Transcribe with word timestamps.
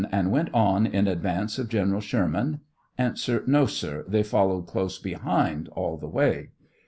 And 0.11 0.31
went 0.31 0.49
on 0.51 0.87
in 0.87 1.07
advance 1.07 1.59
of 1.59 1.69
General 1.69 2.01
Sherman? 2.01 2.61
A. 2.97 3.15
So, 3.15 3.67
sir; 3.67 4.03
they 4.07 4.23
followed 4.23 4.65
close 4.65 4.97
behind 4.97 5.67
all 5.73 5.95
the 5.95 6.07
way. 6.09 6.49